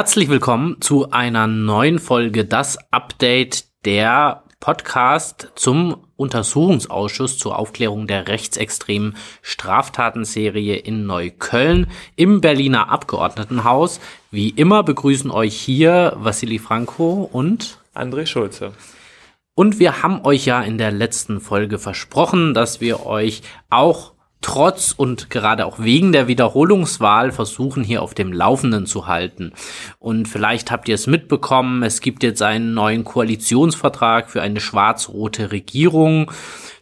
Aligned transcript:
Herzlich 0.00 0.30
willkommen 0.30 0.80
zu 0.80 1.10
einer 1.10 1.46
neuen 1.46 1.98
Folge 1.98 2.46
Das 2.46 2.78
Update 2.90 3.66
der 3.84 4.44
Podcast 4.58 5.52
zum 5.56 6.06
Untersuchungsausschuss 6.16 7.36
zur 7.36 7.58
Aufklärung 7.58 8.06
der 8.06 8.26
rechtsextremen 8.26 9.14
Straftatenserie 9.42 10.76
in 10.76 11.04
Neukölln 11.04 11.86
im 12.16 12.40
Berliner 12.40 12.88
Abgeordnetenhaus. 12.88 14.00
Wie 14.30 14.48
immer 14.48 14.82
begrüßen 14.84 15.30
euch 15.30 15.54
hier 15.54 16.14
Vassili 16.16 16.58
Franco 16.58 17.28
und 17.30 17.78
André 17.94 18.24
Schulze. 18.24 18.72
Und 19.54 19.80
wir 19.80 20.02
haben 20.02 20.24
euch 20.24 20.46
ja 20.46 20.62
in 20.62 20.78
der 20.78 20.92
letzten 20.92 21.42
Folge 21.42 21.78
versprochen, 21.78 22.54
dass 22.54 22.80
wir 22.80 23.04
euch 23.04 23.42
auch 23.68 24.14
trotz 24.40 24.92
und 24.96 25.30
gerade 25.30 25.66
auch 25.66 25.78
wegen 25.78 26.12
der 26.12 26.26
Wiederholungswahl 26.26 27.32
versuchen, 27.32 27.84
hier 27.84 28.02
auf 28.02 28.14
dem 28.14 28.32
Laufenden 28.32 28.86
zu 28.86 29.06
halten. 29.06 29.52
Und 29.98 30.28
vielleicht 30.28 30.70
habt 30.70 30.88
ihr 30.88 30.94
es 30.94 31.06
mitbekommen, 31.06 31.82
es 31.82 32.00
gibt 32.00 32.22
jetzt 32.22 32.42
einen 32.42 32.74
neuen 32.74 33.04
Koalitionsvertrag 33.04 34.30
für 34.30 34.42
eine 34.42 34.60
schwarz-rote 34.60 35.52
Regierung. 35.52 36.32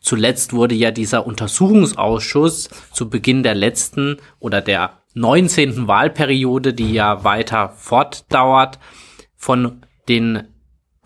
Zuletzt 0.01 0.53
wurde 0.53 0.75
ja 0.75 0.91
dieser 0.91 1.27
Untersuchungsausschuss 1.27 2.71
zu 2.93 3.11
Beginn 3.11 3.43
der 3.43 3.55
letzten 3.55 4.19
oder 4.39 4.61
der 4.61 4.99
19. 5.15 5.89
Wahlperiode, 5.89 6.75
die 6.75 6.93
ja 6.93 7.25
weiter 7.25 7.71
fortdauert, 7.71 8.79
von 9.37 9.85
den 10.09 10.49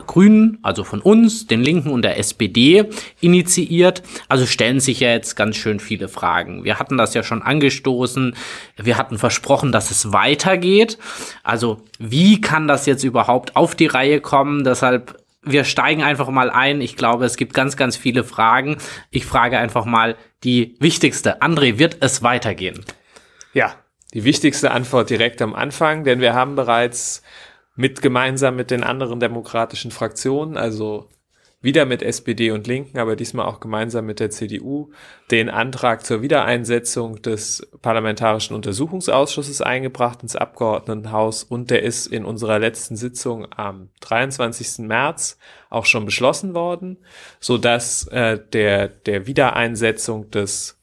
Grünen, 0.07 0.59
also 0.63 0.85
von 0.85 1.01
uns, 1.01 1.47
den 1.47 1.63
Linken 1.63 1.91
und 1.91 2.03
der 2.03 2.19
SPD 2.19 2.85
initiiert. 3.21 4.03
Also 4.29 4.47
stellen 4.47 4.81
sich 4.81 5.01
ja 5.01 5.11
jetzt 5.11 5.35
ganz 5.35 5.57
schön 5.57 5.81
viele 5.81 6.09
Fragen. 6.09 6.65
Wir 6.65 6.79
hatten 6.79 6.97
das 6.97 7.15
ja 7.15 7.23
schon 7.23 7.43
angestoßen. 7.43 8.35
Wir 8.77 8.97
hatten 8.97 9.19
versprochen, 9.19 9.73
dass 9.73 9.91
es 9.91 10.13
weitergeht. 10.13 10.99
Also 11.43 11.83
wie 11.99 12.41
kann 12.41 12.69
das 12.69 12.87
jetzt 12.87 13.05
überhaupt 13.05 13.57
auf 13.57 13.75
die 13.75 13.87
Reihe 13.87 14.21
kommen? 14.21 14.65
Deshalb 14.65 15.23
wir 15.45 15.65
steigen 15.65 16.03
einfach 16.03 16.29
mal 16.29 16.51
ein. 16.51 16.81
Ich 16.81 16.97
glaube, 16.97 17.25
es 17.25 17.37
gibt 17.37 17.53
ganz, 17.53 17.77
ganz 17.77 17.97
viele 17.97 18.23
Fragen. 18.23 18.77
Ich 19.11 19.27
frage 19.27 19.59
einfach 19.59 19.85
mal 19.85 20.17
die 20.45 20.77
wichtigste. 20.79 21.43
André, 21.43 21.79
wird 21.79 21.97
es 22.01 22.23
weitergehen? 22.23 22.85
Ja, 23.53 23.75
die 24.15 24.25
wichtigste 24.25 24.71
Antwort 24.71 25.11
direkt 25.11 25.43
am 25.43 25.55
Anfang, 25.55 26.05
denn 26.05 26.21
wir 26.21 26.35
haben 26.35 26.55
bereits 26.55 27.23
mit 27.75 28.03
gemeinsam 28.03 28.57
mit 28.57 28.71
den 28.71 28.85
anderen 28.85 29.21
demokratischen 29.21 29.91
Fraktionen, 29.91 30.57
also 30.57 31.09
wieder 31.63 31.87
mit 31.87 32.03
SPD 32.03 32.51
und 32.51 32.67
Linken, 32.67 32.99
aber 32.99 33.15
diesmal 33.15 33.47
auch 33.47 33.61
gemeinsam 33.61 34.05
mit 34.05 34.19
der 34.19 34.31
CDU, 34.31 34.91
den 35.31 35.49
Antrag 35.49 36.05
zur 36.05 36.21
Wiedereinsetzung 36.21 37.23
des 37.23 37.71
Parlamentarischen 37.81 38.57
Untersuchungsausschusses 38.57 39.63
eingebracht 39.63 40.23
ins 40.23 40.35
Abgeordnetenhaus 40.35 41.45
und 41.45 41.71
der 41.71 41.85
ist 41.85 42.09
in 42.09 42.25
unserer 42.25 42.59
letzten 42.59 42.97
Sitzung 42.97 43.47
am 43.53 43.91
23. 44.01 44.87
März 44.87 45.39
auch 45.71 45.87
schon 45.87 46.05
beschlossen 46.05 46.53
worden, 46.53 46.99
so 47.39 47.59
dass 47.59 48.09
äh, 48.09 48.39
der, 48.53 48.89
der 48.89 49.29
Wiedereinsetzung 49.29 50.31
des 50.33 50.79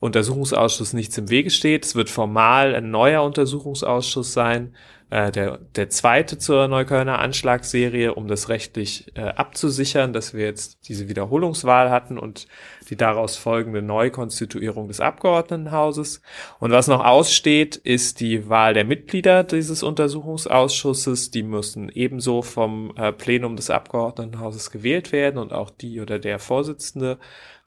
Untersuchungsausschusses 0.00 0.92
nichts 0.92 1.18
im 1.18 1.30
Wege 1.30 1.50
steht. 1.50 1.84
Es 1.84 1.96
wird 1.96 2.10
formal 2.10 2.74
ein 2.74 2.90
neuer 2.90 3.24
Untersuchungsausschuss 3.24 4.32
sein, 4.32 4.74
äh, 5.10 5.32
der, 5.32 5.58
der 5.74 5.88
zweite 5.88 6.36
zur 6.38 6.68
Neuköllner 6.68 7.18
Anschlagsserie, 7.18 8.14
um 8.14 8.28
das 8.28 8.50
rechtlich 8.50 9.10
äh, 9.16 9.22
abzusichern, 9.22 10.12
dass 10.12 10.34
wir 10.34 10.44
jetzt 10.44 10.86
diese 10.88 11.08
Wiederholungswahl 11.08 11.90
hatten 11.90 12.18
und 12.18 12.46
die 12.90 12.96
daraus 12.96 13.36
folgende 13.36 13.80
Neukonstituierung 13.80 14.86
des 14.88 15.00
Abgeordnetenhauses. 15.00 16.20
Und 16.58 16.72
was 16.72 16.88
noch 16.88 17.04
aussteht, 17.04 17.76
ist 17.76 18.20
die 18.20 18.48
Wahl 18.50 18.74
der 18.74 18.84
Mitglieder 18.84 19.44
dieses 19.44 19.82
Untersuchungsausschusses. 19.82 21.30
Die 21.30 21.42
müssen 21.42 21.88
ebenso 21.88 22.42
vom 22.42 22.92
äh, 22.96 23.12
Plenum 23.12 23.56
des 23.56 23.70
Abgeordnetenhauses 23.70 24.70
gewählt 24.70 25.12
werden 25.12 25.38
und 25.38 25.54
auch 25.54 25.70
die 25.70 26.00
oder 26.00 26.18
der 26.18 26.38
Vorsitzende 26.38 27.18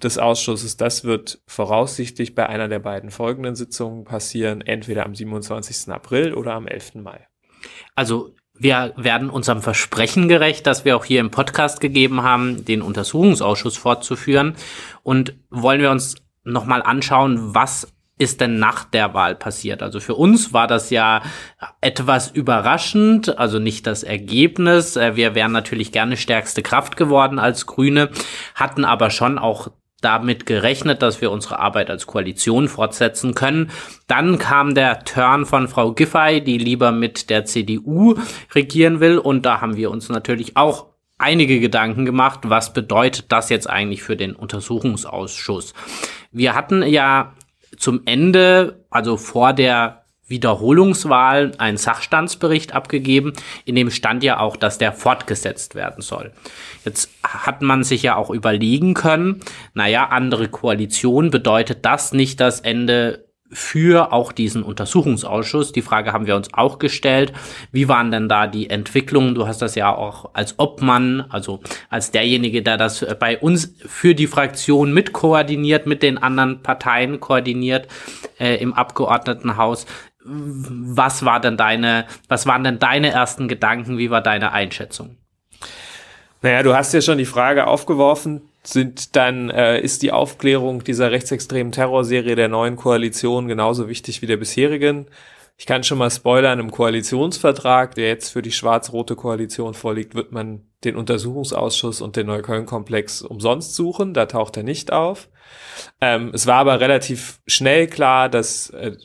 des 0.04 0.20
Ausschusses. 0.20 0.78
Das 0.78 1.04
wird 1.04 1.42
voraussichtlich 1.48 2.36
bei 2.36 2.48
einer 2.48 2.68
der 2.68 2.80
beiden 2.80 3.10
folgenden 3.10 3.56
Sitzungen 3.56 4.04
passieren, 4.04 4.62
entweder 4.62 5.06
am 5.06 5.16
27. 5.16 5.92
April 5.92 6.34
oder 6.34 6.54
am 6.54 6.68
11. 6.68 6.96
Mai. 6.96 7.31
Also 7.96 8.34
wir 8.54 8.94
werden 8.96 9.30
unserem 9.30 9.62
Versprechen 9.62 10.28
gerecht, 10.28 10.68
das 10.68 10.86
wir 10.86 10.96
auch 10.96 11.06
hier 11.06 11.20
im 11.20 11.32
Podcast 11.32 11.82
gegeben 11.82 12.22
haben, 12.22 12.64
den 12.64 12.84
Untersuchungsausschuss 12.84 13.76
fortzuführen. 13.76 14.56
Und 15.02 15.34
wollen 15.50 15.82
wir 15.82 15.90
uns 15.90 16.16
nochmal 16.44 16.84
anschauen, 16.84 17.56
was 17.56 17.92
ist 18.22 18.40
denn 18.40 18.60
nach 18.60 18.84
der 18.84 19.16
Wahl 19.16 19.34
passiert? 19.34 19.82
Also 19.82 20.00
für 20.00 20.14
uns 20.14 20.54
war 20.54 20.68
das 20.68 20.92
ja 20.92 21.24
etwas 21.82 22.30
überraschend, 22.30 23.40
also 23.40 23.58
nicht 23.58 23.88
das 23.88 24.04
Ergebnis. 24.04 24.96
Äh, 24.96 25.16
wir 25.16 25.34
wären 25.34 25.52
natürlich 25.52 25.92
gerne 25.92 26.16
stärkste 26.18 26.62
Kraft 26.62 26.98
geworden 26.98 27.40
als 27.40 27.66
Grüne, 27.66 28.12
hatten 28.54 28.86
aber 28.86 29.10
schon 29.10 29.40
auch 29.40 29.70
damit 30.02 30.46
gerechnet, 30.46 31.02
dass 31.02 31.22
wir 31.22 31.32
unsere 31.32 31.60
Arbeit 31.60 31.90
als 31.90 32.08
Koalition 32.08 32.68
fortsetzen 32.68 33.36
können. 33.36 33.72
Dann 34.08 34.38
kam 34.38 34.76
der 34.76 35.04
Turn 35.04 35.46
von 35.46 35.68
Frau 35.68 35.94
Giffey, 35.94 36.42
die 36.44 36.58
lieber 36.58 36.92
mit 36.92 37.30
der 37.30 37.46
CDU 37.46 38.16
regieren 38.54 39.00
will. 39.00 39.18
Und 39.18 39.46
da 39.46 39.62
haben 39.62 39.78
wir 39.78 39.92
uns 39.92 40.10
natürlich 40.10 40.58
auch 40.58 40.88
einige 41.18 41.60
Gedanken 41.60 42.06
gemacht, 42.06 42.42
was 42.44 42.74
bedeutet 42.74 43.32
das 43.32 43.50
jetzt 43.50 43.70
eigentlich 43.70 44.02
für 44.02 44.18
den 44.18 44.36
Untersuchungsausschuss. 44.36 45.74
Wir 46.32 46.56
hatten 46.56 46.84
ja 46.84 47.34
zum 47.78 48.02
Ende, 48.06 48.86
also 48.90 49.18
vor 49.18 49.54
der 49.54 50.01
Wiederholungswahl 50.32 51.52
einen 51.60 51.78
Sachstandsbericht 51.78 52.74
abgegeben, 52.74 53.34
in 53.66 53.76
dem 53.76 53.92
stand 53.92 54.24
ja 54.24 54.40
auch, 54.40 54.58
dass 54.58 54.80
der 54.80 54.94
fortgesetzt 54.94 55.76
werden 55.76 56.02
soll. 56.02 56.32
Jetzt 56.84 57.12
hat 57.24 57.62
man 57.62 57.84
sich 57.84 58.02
ja 58.02 58.16
auch 58.16 58.32
überlegen 58.32 58.96
können, 58.96 59.42
naja, 59.76 60.08
andere 60.08 60.48
Koalition 60.48 61.30
bedeutet 61.30 61.86
das 61.86 62.14
nicht 62.14 62.40
das 62.40 62.62
Ende 62.62 63.26
für 63.52 64.14
auch 64.14 64.32
diesen 64.32 64.64
Untersuchungsausschuss. 64.64 65.72
Die 65.72 65.82
Frage 65.82 66.14
haben 66.14 66.26
wir 66.26 66.36
uns 66.36 66.54
auch 66.54 66.80
gestellt. 66.80 67.34
Wie 67.72 67.88
waren 67.88 68.12
denn 68.12 68.30
da 68.30 68.48
die 68.48 68.70
Entwicklungen? 68.70 69.36
Du 69.36 69.46
hast 69.46 69.62
das 69.62 69.76
ja 69.76 69.94
auch 69.94 70.32
als 70.34 70.58
Obmann, 70.58 71.26
also 71.30 71.60
als 71.90 72.12
derjenige, 72.12 72.64
der 72.64 72.78
das 72.78 73.06
bei 73.20 73.38
uns 73.38 73.76
für 73.86 74.16
die 74.16 74.28
Fraktion 74.28 74.94
mit 74.94 75.12
koordiniert, 75.12 75.86
mit 75.86 76.02
den 76.02 76.18
anderen 76.18 76.64
Parteien 76.64 77.20
koordiniert 77.20 77.88
äh, 78.40 78.56
im 78.56 78.74
Abgeordnetenhaus 78.74 79.86
was 80.24 81.26
war 81.26 81.40
denn 81.40 81.58
deine, 81.58 82.06
was 82.28 82.46
waren 82.46 82.64
denn 82.64 82.80
deine 82.80 83.12
ersten 83.12 83.48
Gedanken? 83.48 83.98
Wie 83.98 84.12
war 84.12 84.22
deine 84.22 84.52
Einschätzung? 84.52 85.18
Naja, 86.42 86.64
du 86.64 86.74
hast 86.76 86.94
ja 86.94 87.02
schon 87.02 87.18
die 87.18 87.26
Frage 87.26 87.68
aufgeworfen, 87.68 88.42
sind 88.64 89.16
dann, 89.16 89.50
äh, 89.50 89.80
ist 89.80 90.02
die 90.02 90.12
Aufklärung 90.12 90.84
dieser 90.84 91.12
rechtsextremen 91.12 91.72
Terrorserie 91.72 92.36
der 92.36 92.48
neuen 92.48 92.76
Koalition 92.76 93.48
genauso 93.48 93.88
wichtig 93.88 94.22
wie 94.22 94.28
der 94.28 94.38
bisherigen? 94.38 95.08
Ich 95.58 95.68
kann 95.68 95.84
schon 95.84 96.00
mal 96.00 96.10
spoilern, 96.10 96.60
im 96.60 96.72
Koalitionsvertrag, 96.72 97.94
der 97.94 98.08
jetzt 98.08 98.30
für 98.30 98.42
die 98.42 98.52
schwarz-rote 98.52 99.16
Koalition 99.16 99.76
vorliegt, 99.76 100.16
wird 100.16 100.32
man 100.32 100.66
den 100.84 100.96
Untersuchungsausschuss 100.96 102.02
und 102.02 102.16
den 102.16 102.26
Neukölln-Komplex 102.26 103.22
umsonst 103.22 103.76
suchen. 103.76 104.16
Da 104.16 104.26
taucht 104.26 104.58
er 104.58 104.64
nicht 104.64 104.92
auf. 104.92 105.30
Ähm, 106.00 106.32
es 106.34 106.48
war 106.48 106.56
aber 106.56 106.80
relativ 106.80 107.42
schnell 107.46 107.86
klar, 107.86 108.28
dass 108.30 108.72
äh, 108.72 108.96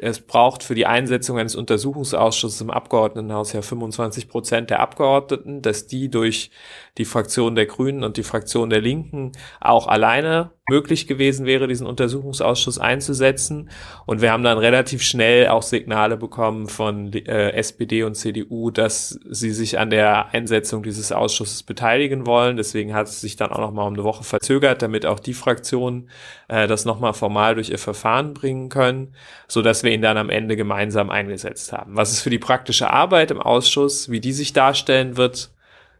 es 0.00 0.20
braucht 0.20 0.62
für 0.62 0.74
die 0.74 0.86
Einsetzung 0.86 1.38
eines 1.38 1.56
Untersuchungsausschusses 1.56 2.60
im 2.60 2.70
Abgeordnetenhaus 2.70 3.52
ja 3.52 3.62
25 3.62 4.28
Prozent 4.28 4.70
der 4.70 4.80
Abgeordneten, 4.80 5.62
dass 5.62 5.86
die 5.86 6.08
durch 6.08 6.50
die 6.98 7.04
Fraktion 7.04 7.54
der 7.54 7.66
Grünen 7.66 8.04
und 8.04 8.16
die 8.16 8.22
Fraktion 8.22 8.70
der 8.70 8.80
Linken 8.80 9.32
auch 9.60 9.86
alleine 9.86 10.50
möglich 10.68 11.06
gewesen 11.06 11.46
wäre, 11.46 11.68
diesen 11.68 11.86
Untersuchungsausschuss 11.86 12.78
einzusetzen. 12.78 13.70
Und 14.04 14.20
wir 14.20 14.32
haben 14.32 14.42
dann 14.42 14.58
relativ 14.58 15.02
schnell 15.02 15.48
auch 15.48 15.62
Signale 15.62 16.16
bekommen 16.16 16.68
von 16.68 17.12
äh, 17.12 17.52
SPD 17.52 18.02
und 18.02 18.16
CDU, 18.16 18.70
dass 18.70 19.20
sie 19.30 19.52
sich 19.52 19.78
an 19.78 19.90
der 19.90 20.34
Einsetzung 20.34 20.82
dieses 20.82 21.12
Ausschusses 21.12 21.62
beteiligen 21.62 22.26
wollen. 22.26 22.56
Deswegen 22.56 22.94
hat 22.94 23.06
es 23.06 23.20
sich 23.20 23.36
dann 23.36 23.52
auch 23.52 23.60
noch 23.60 23.72
mal 23.72 23.86
um 23.86 23.94
eine 23.94 24.02
Woche 24.02 24.24
verzögert, 24.24 24.82
damit 24.82 25.06
auch 25.06 25.20
die 25.20 25.34
Fraktionen 25.34 26.10
äh, 26.48 26.66
das 26.66 26.84
noch 26.84 26.98
mal 26.98 27.12
formal 27.12 27.54
durch 27.54 27.70
ihr 27.70 27.78
Verfahren 27.78 28.34
bringen 28.34 28.68
können, 28.68 29.14
so 29.46 29.62
dass 29.62 29.84
wir 29.84 29.92
ihn 29.92 30.02
dann 30.02 30.16
am 30.16 30.30
Ende 30.30 30.56
gemeinsam 30.56 31.10
eingesetzt 31.10 31.72
haben. 31.72 31.96
Was 31.96 32.10
es 32.10 32.20
für 32.20 32.30
die 32.30 32.40
praktische 32.40 32.90
Arbeit 32.90 33.30
im 33.30 33.40
Ausschuss, 33.40 34.10
wie 34.10 34.20
die 34.20 34.32
sich 34.32 34.52
darstellen 34.52 35.16
wird, 35.16 35.50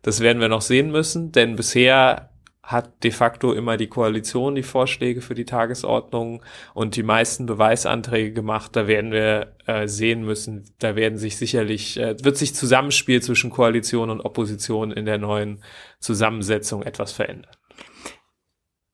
das 0.07 0.21
werden 0.21 0.41
wir 0.41 0.49
noch 0.49 0.63
sehen 0.63 0.93
müssen, 0.93 1.33
denn 1.33 1.57
bisher 1.57 2.31
hat 2.63 3.03
de 3.03 3.11
facto 3.11 3.53
immer 3.53 3.77
die 3.77 3.89
Koalition 3.89 4.55
die 4.55 4.63
Vorschläge 4.63 5.21
für 5.21 5.35
die 5.35 5.45
Tagesordnung 5.45 6.45
und 6.75 6.95
die 6.95 7.03
meisten 7.03 7.45
Beweisanträge 7.45 8.33
gemacht. 8.33 8.77
Da 8.77 8.87
werden 8.87 9.11
wir 9.11 9.57
äh, 9.67 9.89
sehen 9.89 10.25
müssen, 10.25 10.73
da 10.79 10.95
werden 10.95 11.19
sich 11.19 11.37
sicherlich, 11.39 11.99
äh, 11.99 12.15
wird 12.23 12.37
sich 12.37 12.55
Zusammenspiel 12.55 13.21
zwischen 13.21 13.51
Koalition 13.51 14.11
und 14.11 14.21
Opposition 14.21 14.93
in 14.93 15.07
der 15.07 15.19
neuen 15.19 15.65
Zusammensetzung 15.99 16.85
etwas 16.85 17.11
verändern. 17.11 17.57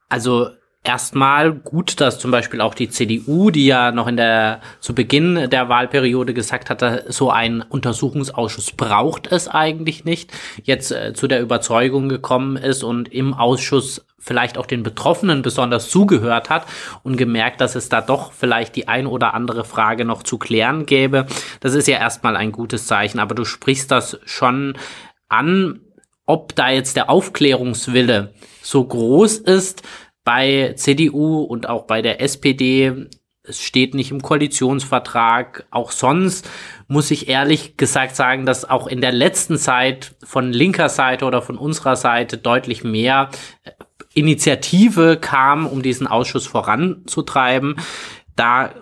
Also 0.08 0.48
erstmal 0.84 1.52
gut, 1.52 2.00
dass 2.00 2.18
zum 2.18 2.30
Beispiel 2.30 2.60
auch 2.60 2.74
die 2.74 2.88
CDU, 2.88 3.50
die 3.50 3.66
ja 3.66 3.92
noch 3.92 4.08
in 4.08 4.16
der 4.16 4.60
zu 4.80 4.94
Beginn 4.94 5.48
der 5.48 5.68
Wahlperiode 5.68 6.34
gesagt 6.34 6.70
hatte, 6.70 7.04
so 7.08 7.30
ein 7.30 7.62
Untersuchungsausschuss 7.62 8.72
braucht 8.72 9.30
es 9.30 9.48
eigentlich 9.48 10.04
nicht, 10.04 10.32
jetzt 10.64 10.90
äh, 10.90 11.14
zu 11.14 11.28
der 11.28 11.40
Überzeugung 11.40 12.08
gekommen 12.08 12.56
ist 12.56 12.82
und 12.82 13.12
im 13.12 13.34
Ausschuss 13.34 14.04
vielleicht 14.18 14.56
auch 14.56 14.66
den 14.66 14.82
Betroffenen 14.82 15.42
besonders 15.42 15.90
zugehört 15.90 16.48
hat 16.48 16.66
und 17.02 17.16
gemerkt, 17.16 17.60
dass 17.60 17.74
es 17.74 17.88
da 17.88 18.00
doch 18.00 18.32
vielleicht 18.32 18.76
die 18.76 18.86
ein 18.88 19.06
oder 19.06 19.34
andere 19.34 19.64
Frage 19.64 20.04
noch 20.04 20.22
zu 20.22 20.38
klären 20.38 20.86
gäbe. 20.86 21.26
Das 21.60 21.74
ist 21.74 21.88
ja 21.88 21.98
erstmal 21.98 22.36
ein 22.36 22.52
gutes 22.52 22.86
Zeichen, 22.86 23.18
aber 23.18 23.34
du 23.34 23.44
sprichst 23.44 23.90
das 23.90 24.20
schon 24.24 24.74
an, 25.28 25.80
ob 26.24 26.54
da 26.54 26.70
jetzt 26.70 26.96
der 26.96 27.10
Aufklärungswille 27.10 28.32
so 28.62 28.84
groß 28.84 29.38
ist, 29.38 29.82
bei 30.24 30.74
CDU 30.76 31.42
und 31.42 31.68
auch 31.68 31.84
bei 31.84 32.02
der 32.02 32.20
SPD. 32.20 33.08
Es 33.44 33.60
steht 33.60 33.94
nicht 33.94 34.12
im 34.12 34.22
Koalitionsvertrag. 34.22 35.66
Auch 35.70 35.90
sonst 35.90 36.48
muss 36.86 37.10
ich 37.10 37.28
ehrlich 37.28 37.76
gesagt 37.76 38.14
sagen, 38.14 38.46
dass 38.46 38.68
auch 38.68 38.86
in 38.86 39.00
der 39.00 39.12
letzten 39.12 39.58
Zeit 39.58 40.14
von 40.22 40.52
linker 40.52 40.88
Seite 40.88 41.24
oder 41.24 41.42
von 41.42 41.58
unserer 41.58 41.96
Seite 41.96 42.38
deutlich 42.38 42.84
mehr 42.84 43.30
äh, 43.64 43.72
Initiative 44.14 45.16
kam, 45.20 45.66
um 45.66 45.82
diesen 45.82 46.06
Ausschuss 46.06 46.46
voranzutreiben. 46.46 47.76
Da 48.36 48.74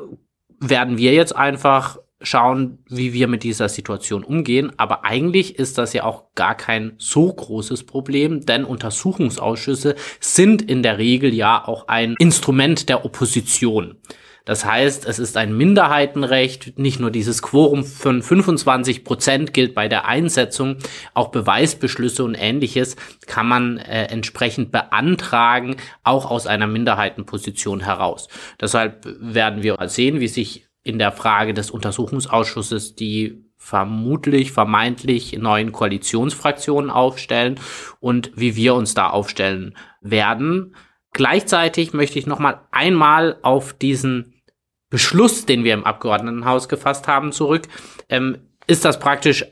werden 0.58 0.98
wir 0.98 1.12
jetzt 1.12 1.34
einfach 1.34 1.98
schauen, 2.20 2.78
wie 2.88 3.12
wir 3.12 3.28
mit 3.28 3.42
dieser 3.42 3.68
Situation 3.68 4.24
umgehen. 4.24 4.72
Aber 4.76 5.04
eigentlich 5.04 5.58
ist 5.58 5.78
das 5.78 5.92
ja 5.92 6.04
auch 6.04 6.34
gar 6.34 6.54
kein 6.54 6.92
so 6.98 7.32
großes 7.32 7.84
Problem, 7.84 8.44
denn 8.44 8.64
Untersuchungsausschüsse 8.64 9.94
sind 10.20 10.62
in 10.62 10.82
der 10.82 10.98
Regel 10.98 11.32
ja 11.34 11.66
auch 11.66 11.88
ein 11.88 12.14
Instrument 12.18 12.88
der 12.88 13.04
Opposition. 13.04 13.96
Das 14.44 14.64
heißt, 14.64 15.06
es 15.06 15.18
ist 15.18 15.36
ein 15.36 15.56
Minderheitenrecht, 15.56 16.78
nicht 16.78 16.98
nur 16.98 17.10
dieses 17.10 17.42
Quorum 17.42 17.84
von 17.84 18.22
25 18.22 19.04
Prozent 19.04 19.52
gilt 19.52 19.74
bei 19.74 19.86
der 19.86 20.06
Einsetzung, 20.06 20.76
auch 21.14 21.28
Beweisbeschlüsse 21.28 22.24
und 22.24 22.34
ähnliches 22.34 22.96
kann 23.26 23.46
man 23.46 23.78
äh, 23.78 24.06
entsprechend 24.06 24.72
beantragen, 24.72 25.76
auch 26.04 26.30
aus 26.30 26.46
einer 26.46 26.66
Minderheitenposition 26.66 27.80
heraus. 27.80 28.28
Deshalb 28.60 29.06
werden 29.20 29.62
wir 29.62 29.76
sehen, 29.88 30.20
wie 30.20 30.28
sich 30.28 30.69
in 30.82 30.98
der 30.98 31.12
Frage 31.12 31.54
des 31.54 31.70
Untersuchungsausschusses 31.70 32.94
die 32.94 33.44
vermutlich, 33.56 34.52
vermeintlich 34.52 35.36
neuen 35.38 35.70
Koalitionsfraktionen 35.70 36.90
aufstellen 36.90 37.60
und 38.00 38.32
wie 38.34 38.56
wir 38.56 38.74
uns 38.74 38.94
da 38.94 39.10
aufstellen 39.10 39.76
werden. 40.00 40.74
Gleichzeitig 41.12 41.92
möchte 41.92 42.18
ich 42.18 42.26
noch 42.26 42.38
mal 42.38 42.62
einmal 42.70 43.38
auf 43.42 43.74
diesen 43.74 44.40
Beschluss, 44.88 45.44
den 45.44 45.62
wir 45.62 45.74
im 45.74 45.84
Abgeordnetenhaus 45.84 46.68
gefasst 46.68 47.06
haben, 47.06 47.32
zurück. 47.32 47.68
Ähm, 48.08 48.38
ist 48.66 48.84
das 48.84 48.98
praktisch 48.98 49.44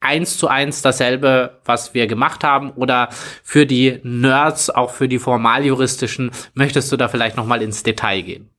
eins 0.00 0.36
zu 0.36 0.48
eins 0.48 0.82
dasselbe, 0.82 1.60
was 1.64 1.94
wir 1.94 2.06
gemacht 2.06 2.44
haben? 2.44 2.70
Oder 2.72 3.08
für 3.42 3.64
die 3.64 3.98
Nerds, 4.02 4.68
auch 4.68 4.90
für 4.90 5.08
die 5.08 5.18
formaljuristischen, 5.18 6.30
möchtest 6.52 6.92
du 6.92 6.96
da 6.96 7.08
vielleicht 7.08 7.36
noch 7.36 7.46
mal 7.46 7.62
ins 7.62 7.82
Detail 7.82 8.20
gehen? 8.20 8.50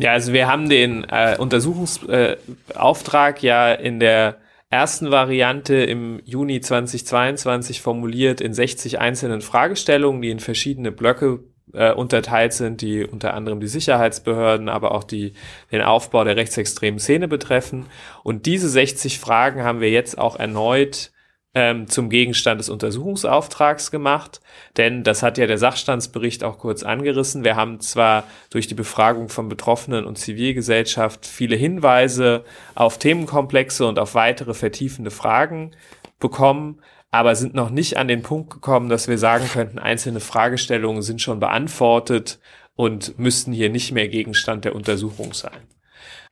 Ja, 0.00 0.12
also 0.12 0.32
wir 0.32 0.48
haben 0.48 0.70
den 0.70 1.04
äh, 1.04 1.36
Untersuchungsauftrag 1.38 3.42
äh, 3.42 3.46
ja 3.46 3.72
in 3.72 4.00
der 4.00 4.38
ersten 4.70 5.10
Variante 5.10 5.74
im 5.74 6.22
Juni 6.24 6.60
2022 6.60 7.82
formuliert 7.82 8.40
in 8.40 8.54
60 8.54 8.98
einzelnen 8.98 9.42
Fragestellungen, 9.42 10.22
die 10.22 10.30
in 10.30 10.40
verschiedene 10.40 10.90
Blöcke 10.90 11.40
äh, 11.74 11.92
unterteilt 11.92 12.54
sind, 12.54 12.80
die 12.80 13.04
unter 13.04 13.34
anderem 13.34 13.60
die 13.60 13.66
Sicherheitsbehörden, 13.66 14.70
aber 14.70 14.92
auch 14.92 15.04
die, 15.04 15.34
den 15.70 15.82
Aufbau 15.82 16.24
der 16.24 16.36
rechtsextremen 16.36 16.98
Szene 16.98 17.28
betreffen. 17.28 17.86
Und 18.22 18.46
diese 18.46 18.68
60 18.68 19.18
Fragen 19.18 19.64
haben 19.64 19.80
wir 19.80 19.90
jetzt 19.90 20.16
auch 20.16 20.38
erneut 20.38 21.10
ähm, 21.54 21.88
zum 21.88 22.10
Gegenstand 22.10 22.60
des 22.60 22.68
Untersuchungsauftrags 22.68 23.90
gemacht, 23.90 24.40
denn 24.76 25.02
das 25.02 25.22
hat 25.22 25.36
ja 25.36 25.46
der 25.46 25.58
Sachstandsbericht 25.58 26.44
auch 26.44 26.58
kurz 26.58 26.82
angerissen. 26.82 27.42
Wir 27.42 27.56
haben 27.56 27.80
zwar 27.80 28.24
durch 28.50 28.68
die 28.68 28.74
Befragung 28.74 29.28
von 29.28 29.48
Betroffenen 29.48 30.04
und 30.04 30.16
Zivilgesellschaft 30.16 31.26
viele 31.26 31.56
Hinweise 31.56 32.44
auf 32.74 32.98
Themenkomplexe 32.98 33.86
und 33.86 33.98
auf 33.98 34.14
weitere 34.14 34.54
vertiefende 34.54 35.10
Fragen 35.10 35.72
bekommen, 36.20 36.80
aber 37.10 37.34
sind 37.34 37.54
noch 37.54 37.70
nicht 37.70 37.96
an 37.96 38.06
den 38.06 38.22
Punkt 38.22 38.50
gekommen, 38.50 38.88
dass 38.88 39.08
wir 39.08 39.18
sagen 39.18 39.48
könnten, 39.52 39.80
einzelne 39.80 40.20
Fragestellungen 40.20 41.02
sind 41.02 41.20
schon 41.20 41.40
beantwortet 41.40 42.38
und 42.76 43.18
müssten 43.18 43.52
hier 43.52 43.70
nicht 43.70 43.90
mehr 43.90 44.06
Gegenstand 44.08 44.64
der 44.64 44.76
Untersuchung 44.76 45.32
sein. 45.32 45.66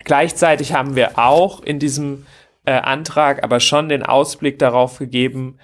Gleichzeitig 0.04 0.74
haben 0.74 0.94
wir 0.94 1.18
auch 1.18 1.60
in 1.62 1.80
diesem 1.80 2.24
äh, 2.68 2.72
Antrag 2.82 3.42
aber 3.44 3.60
schon 3.60 3.88
den 3.88 4.02
Ausblick 4.02 4.58
darauf 4.58 4.98
gegeben, 4.98 5.58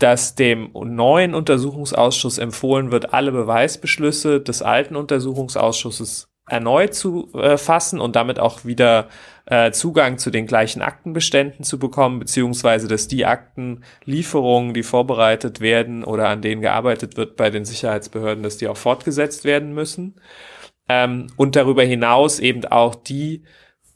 dass 0.00 0.34
dem 0.34 0.70
neuen 0.72 1.34
Untersuchungsausschuss 1.34 2.38
empfohlen 2.38 2.90
wird, 2.90 3.14
alle 3.14 3.30
Beweisbeschlüsse 3.30 4.40
des 4.40 4.60
alten 4.60 4.96
Untersuchungsausschusses 4.96 6.28
erneut 6.48 6.94
zu 6.94 7.32
äh, 7.34 7.56
fassen 7.56 8.00
und 8.00 8.16
damit 8.16 8.40
auch 8.40 8.64
wieder 8.64 9.06
äh, 9.46 9.70
Zugang 9.70 10.18
zu 10.18 10.32
den 10.32 10.46
gleichen 10.46 10.82
Aktenbeständen 10.82 11.64
zu 11.64 11.78
bekommen, 11.78 12.18
beziehungsweise 12.18 12.88
dass 12.88 13.06
die 13.06 13.26
Aktenlieferungen, 13.26 14.74
die 14.74 14.82
vorbereitet 14.82 15.60
werden 15.60 16.02
oder 16.02 16.28
an 16.28 16.42
denen 16.42 16.62
gearbeitet 16.62 17.16
wird 17.16 17.36
bei 17.36 17.50
den 17.50 17.64
Sicherheitsbehörden, 17.64 18.42
dass 18.42 18.56
die 18.56 18.66
auch 18.66 18.76
fortgesetzt 18.76 19.44
werden 19.44 19.72
müssen. 19.72 20.20
Ähm, 20.88 21.28
und 21.36 21.54
darüber 21.54 21.84
hinaus 21.84 22.40
eben 22.40 22.64
auch 22.64 22.96
die 22.96 23.44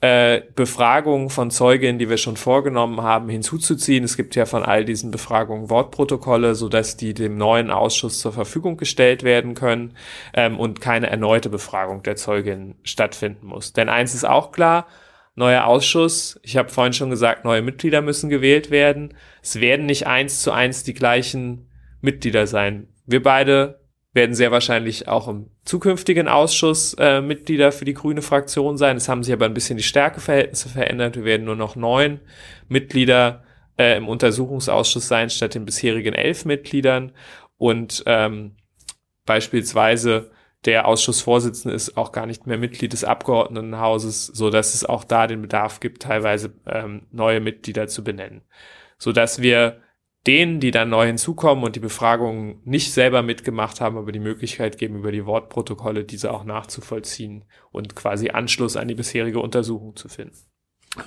äh, 0.04 0.42
Befragungen 0.54 1.30
von 1.30 1.50
Zeuginnen, 1.50 1.98
die 1.98 2.10
wir 2.10 2.18
schon 2.18 2.36
vorgenommen 2.36 3.00
haben, 3.00 3.30
hinzuzuziehen. 3.30 4.04
Es 4.04 4.18
gibt 4.18 4.34
ja 4.34 4.44
von 4.44 4.62
all 4.62 4.84
diesen 4.84 5.10
Befragungen 5.10 5.70
Wortprotokolle, 5.70 6.54
so 6.54 6.68
dass 6.68 6.98
die 6.98 7.14
dem 7.14 7.38
neuen 7.38 7.70
Ausschuss 7.70 8.18
zur 8.18 8.34
Verfügung 8.34 8.76
gestellt 8.76 9.22
werden 9.22 9.54
können 9.54 9.96
ähm, 10.34 10.60
und 10.60 10.82
keine 10.82 11.08
erneute 11.08 11.48
Befragung 11.48 12.02
der 12.02 12.16
Zeugin 12.16 12.74
stattfinden 12.82 13.46
muss. 13.46 13.72
Denn 13.72 13.88
eins 13.88 14.14
ist 14.14 14.26
auch 14.26 14.52
klar, 14.52 14.88
neuer 15.36 15.64
Ausschuss, 15.64 16.38
ich 16.42 16.58
habe 16.58 16.68
vorhin 16.68 16.92
schon 16.92 17.08
gesagt, 17.08 17.46
neue 17.46 17.62
Mitglieder 17.62 18.02
müssen 18.02 18.28
gewählt 18.28 18.70
werden. 18.70 19.14
Es 19.42 19.58
werden 19.58 19.86
nicht 19.86 20.06
eins 20.06 20.42
zu 20.42 20.52
eins 20.52 20.82
die 20.82 20.92
gleichen 20.92 21.70
Mitglieder 22.02 22.46
sein. 22.46 22.88
Wir 23.06 23.22
beide 23.22 23.80
werden 24.14 24.34
sehr 24.34 24.52
wahrscheinlich 24.52 25.08
auch 25.08 25.28
im 25.28 25.50
zukünftigen 25.64 26.28
Ausschuss 26.28 26.94
äh, 26.98 27.20
Mitglieder 27.20 27.72
für 27.72 27.84
die 27.84 27.94
grüne 27.94 28.22
Fraktion 28.22 28.78
sein. 28.78 28.96
Es 28.96 29.08
haben 29.08 29.24
sich 29.24 29.34
aber 29.34 29.44
ein 29.44 29.54
bisschen 29.54 29.76
die 29.76 29.82
Stärkeverhältnisse 29.82 30.68
verändert. 30.68 31.16
Wir 31.16 31.24
werden 31.24 31.44
nur 31.44 31.56
noch 31.56 31.74
neun 31.74 32.20
Mitglieder 32.68 33.42
äh, 33.76 33.96
im 33.96 34.08
Untersuchungsausschuss 34.08 35.08
sein, 35.08 35.30
statt 35.30 35.54
den 35.54 35.64
bisherigen 35.64 36.14
elf 36.14 36.44
Mitgliedern. 36.44 37.12
Und 37.56 38.04
ähm, 38.06 38.56
beispielsweise 39.26 40.30
der 40.64 40.86
Ausschussvorsitzende 40.86 41.74
ist 41.74 41.96
auch 41.96 42.12
gar 42.12 42.26
nicht 42.26 42.46
mehr 42.46 42.56
Mitglied 42.56 42.92
des 42.92 43.04
Abgeordnetenhauses, 43.04 44.26
so 44.26 44.48
dass 44.48 44.74
es 44.74 44.84
auch 44.84 45.04
da 45.04 45.26
den 45.26 45.42
Bedarf 45.42 45.80
gibt, 45.80 46.02
teilweise 46.02 46.54
ähm, 46.66 47.06
neue 47.10 47.40
Mitglieder 47.40 47.88
zu 47.88 48.04
benennen, 48.04 48.42
so 48.96 49.12
dass 49.12 49.42
wir 49.42 49.80
denen, 50.26 50.60
die 50.60 50.70
dann 50.70 50.90
neu 50.90 51.06
hinzukommen 51.06 51.64
und 51.64 51.76
die 51.76 51.80
Befragungen 51.80 52.60
nicht 52.64 52.92
selber 52.92 53.22
mitgemacht 53.22 53.80
haben, 53.80 53.98
aber 53.98 54.12
die 54.12 54.20
Möglichkeit 54.20 54.78
geben, 54.78 54.96
über 54.96 55.12
die 55.12 55.26
Wortprotokolle 55.26 56.04
diese 56.04 56.32
auch 56.32 56.44
nachzuvollziehen 56.44 57.44
und 57.72 57.94
quasi 57.94 58.30
Anschluss 58.30 58.76
an 58.76 58.88
die 58.88 58.94
bisherige 58.94 59.40
Untersuchung 59.40 59.96
zu 59.96 60.08
finden. 60.08 60.38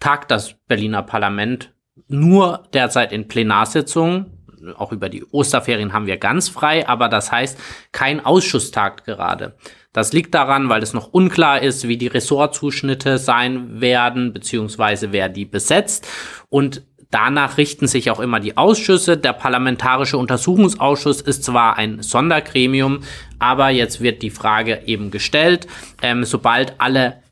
tagt 0.00 0.30
das 0.30 0.54
Berliner 0.68 1.02
Parlament 1.02 1.72
nur 2.08 2.68
derzeit 2.74 3.14
in 3.14 3.26
Plenarsitzungen. 3.26 4.33
Auch 4.76 4.92
über 4.92 5.08
die 5.08 5.24
Osterferien 5.24 5.92
haben 5.92 6.06
wir 6.06 6.16
ganz 6.16 6.48
frei, 6.48 6.88
aber 6.88 7.08
das 7.08 7.32
heißt, 7.32 7.58
kein 7.92 8.24
Ausschuss 8.24 8.70
tagt 8.70 9.04
gerade. 9.04 9.54
Das 9.92 10.12
liegt 10.12 10.34
daran, 10.34 10.68
weil 10.68 10.82
es 10.82 10.92
noch 10.92 11.12
unklar 11.12 11.62
ist, 11.62 11.86
wie 11.86 11.96
die 11.96 12.08
Ressortzuschnitte 12.08 13.18
sein 13.18 13.80
werden, 13.80 14.32
beziehungsweise 14.32 15.12
wer 15.12 15.28
die 15.28 15.44
besetzt. 15.44 16.08
Und 16.48 16.82
Danach 17.14 17.58
richten 17.58 17.86
sich 17.86 18.10
auch 18.10 18.18
immer 18.18 18.40
die 18.40 18.56
Ausschüsse. 18.56 19.16
Der 19.16 19.34
Parlamentarische 19.34 20.18
Untersuchungsausschuss 20.18 21.20
ist 21.20 21.44
zwar 21.44 21.76
ein 21.76 22.02
Sondergremium, 22.02 23.04
aber 23.38 23.68
jetzt 23.68 24.00
wird 24.00 24.20
die 24.20 24.30
Frage 24.30 24.82
eben 24.86 25.12
gestellt, 25.12 25.68
ähm, 26.02 26.24
sobald 26.24 26.74
alle 26.78 27.22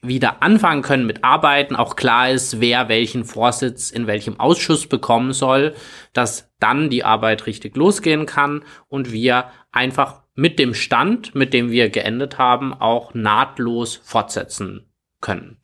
wieder 0.00 0.42
anfangen 0.42 0.82
können 0.82 1.06
mit 1.06 1.24
Arbeiten, 1.24 1.74
auch 1.74 1.96
klar 1.96 2.30
ist, 2.30 2.60
wer 2.60 2.88
welchen 2.88 3.24
Vorsitz 3.24 3.90
in 3.90 4.06
welchem 4.06 4.38
Ausschuss 4.38 4.86
bekommen 4.86 5.32
soll, 5.32 5.74
dass 6.12 6.52
dann 6.60 6.88
die 6.88 7.04
Arbeit 7.04 7.46
richtig 7.46 7.76
losgehen 7.76 8.26
kann 8.26 8.64
und 8.88 9.12
wir 9.12 9.50
einfach 9.72 10.22
mit 10.34 10.58
dem 10.60 10.72
Stand, 10.72 11.34
mit 11.34 11.52
dem 11.52 11.70
wir 11.70 11.90
geendet 11.90 12.38
haben, 12.38 12.72
auch 12.72 13.12
nahtlos 13.12 13.96
fortsetzen 13.96 14.88
können. 15.20 15.56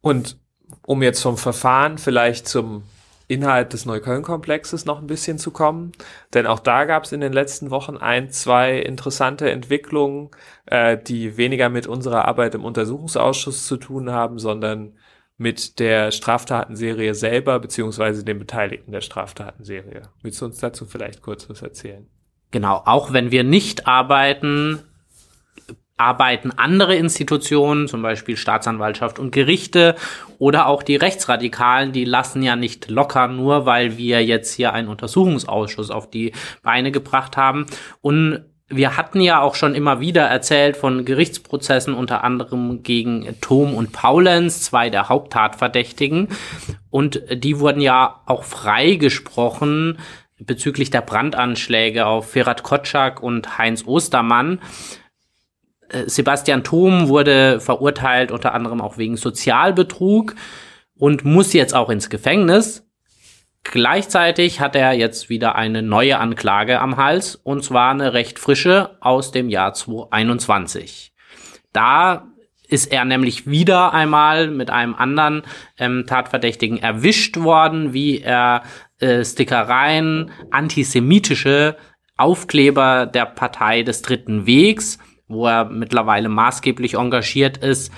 Und 0.00 0.38
um 0.86 1.02
jetzt 1.02 1.22
vom 1.22 1.36
Verfahren 1.36 1.98
vielleicht 1.98 2.46
zum 2.46 2.84
Inhalt 3.32 3.72
des 3.72 3.86
Neukölln-Komplexes 3.86 4.84
noch 4.84 5.00
ein 5.00 5.06
bisschen 5.06 5.38
zu 5.38 5.50
kommen. 5.50 5.92
Denn 6.34 6.46
auch 6.46 6.58
da 6.58 6.84
gab 6.84 7.04
es 7.04 7.12
in 7.12 7.20
den 7.20 7.32
letzten 7.32 7.70
Wochen 7.70 7.96
ein, 7.96 8.30
zwei 8.30 8.78
interessante 8.78 9.50
Entwicklungen, 9.50 10.30
äh, 10.66 10.98
die 10.98 11.36
weniger 11.36 11.68
mit 11.68 11.86
unserer 11.86 12.26
Arbeit 12.26 12.54
im 12.54 12.64
Untersuchungsausschuss 12.64 13.66
zu 13.66 13.76
tun 13.76 14.10
haben, 14.10 14.38
sondern 14.38 14.94
mit 15.38 15.78
der 15.78 16.12
Straftatenserie 16.12 17.14
selber, 17.14 17.58
beziehungsweise 17.58 18.24
den 18.24 18.38
Beteiligten 18.38 18.92
der 18.92 19.00
Straftatenserie. 19.00 20.02
Willst 20.22 20.40
du 20.40 20.44
uns 20.44 20.58
dazu 20.58 20.84
vielleicht 20.84 21.22
kurz 21.22 21.48
was 21.48 21.62
erzählen? 21.62 22.06
Genau, 22.52 22.82
auch 22.84 23.12
wenn 23.12 23.30
wir 23.30 23.44
nicht 23.44 23.86
arbeiten, 23.86 24.80
arbeiten 25.96 26.50
andere 26.50 26.96
Institutionen, 26.96 27.88
zum 27.88 28.02
Beispiel 28.02 28.36
Staatsanwaltschaft 28.36 29.18
und 29.18 29.30
Gerichte 29.30 29.94
oder 30.38 30.66
auch 30.66 30.82
die 30.82 30.96
Rechtsradikalen, 30.96 31.92
die 31.92 32.04
lassen 32.04 32.42
ja 32.42 32.56
nicht 32.56 32.90
locker, 32.90 33.28
nur 33.28 33.66
weil 33.66 33.96
wir 33.96 34.24
jetzt 34.24 34.54
hier 34.54 34.72
einen 34.72 34.88
Untersuchungsausschuss 34.88 35.90
auf 35.90 36.10
die 36.10 36.32
Beine 36.62 36.90
gebracht 36.90 37.36
haben. 37.36 37.66
Und 38.00 38.44
wir 38.68 38.96
hatten 38.96 39.20
ja 39.20 39.40
auch 39.40 39.54
schon 39.54 39.74
immer 39.74 40.00
wieder 40.00 40.22
erzählt 40.22 40.76
von 40.76 41.04
Gerichtsprozessen, 41.04 41.94
unter 41.94 42.24
anderem 42.24 42.82
gegen 42.82 43.36
Tom 43.40 43.74
und 43.74 43.92
Paulens, 43.92 44.62
zwei 44.62 44.88
der 44.88 45.08
Haupttatverdächtigen. 45.08 46.28
Und 46.90 47.22
die 47.30 47.58
wurden 47.58 47.80
ja 47.80 48.22
auch 48.26 48.44
freigesprochen 48.44 49.98
bezüglich 50.38 50.90
der 50.90 51.02
Brandanschläge 51.02 52.06
auf 52.06 52.30
Ferhat 52.30 52.62
Kotschak 52.62 53.22
und 53.22 53.58
Heinz 53.58 53.84
Ostermann. 53.86 54.60
Sebastian 56.06 56.64
Thom 56.64 57.08
wurde 57.08 57.60
verurteilt 57.60 58.30
unter 58.30 58.54
anderem 58.54 58.80
auch 58.80 58.98
wegen 58.98 59.16
Sozialbetrug 59.16 60.34
und 60.96 61.24
muss 61.24 61.52
jetzt 61.52 61.74
auch 61.74 61.90
ins 61.90 62.10
Gefängnis. 62.10 62.86
Gleichzeitig 63.64 64.60
hat 64.60 64.74
er 64.74 64.92
jetzt 64.92 65.28
wieder 65.28 65.54
eine 65.54 65.82
neue 65.82 66.18
Anklage 66.18 66.80
am 66.80 66.96
Hals 66.96 67.36
und 67.36 67.62
zwar 67.62 67.92
eine 67.92 68.12
recht 68.12 68.38
frische 68.38 68.96
aus 69.00 69.30
dem 69.30 69.48
Jahr 69.48 69.72
2021. 69.72 71.12
Da 71.72 72.28
ist 72.68 72.90
er 72.90 73.04
nämlich 73.04 73.46
wieder 73.46 73.92
einmal 73.92 74.48
mit 74.48 74.70
einem 74.70 74.94
anderen 74.94 75.42
ähm, 75.78 76.04
Tatverdächtigen 76.06 76.78
erwischt 76.78 77.36
worden, 77.36 77.92
wie 77.92 78.20
er 78.20 78.62
äh, 78.98 79.24
Stickereien, 79.24 80.30
antisemitische 80.50 81.76
Aufkleber 82.16 83.06
der 83.06 83.26
Partei 83.26 83.82
des 83.82 84.02
Dritten 84.02 84.46
Wegs 84.46 84.98
wo 85.32 85.46
er 85.46 85.64
mittlerweile 85.64 86.28
maßgeblich 86.28 86.94
engagiert 86.94 87.58
ist, 87.58 87.92